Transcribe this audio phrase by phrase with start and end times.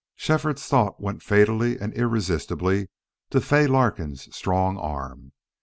[0.15, 2.89] Shefford's thought went fatally and irresistibly
[3.29, 5.31] to Fay Larkin's strong arm.